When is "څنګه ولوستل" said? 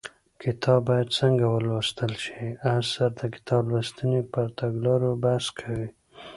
1.19-2.11